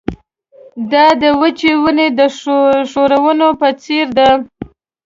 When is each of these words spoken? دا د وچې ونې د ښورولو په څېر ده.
دا 0.91 1.05
د 1.21 1.23
وچې 1.39 1.71
ونې 1.81 2.07
د 2.19 2.21
ښورولو 2.91 3.47
په 3.59 3.69
څېر 3.81 4.07
ده. 4.17 4.29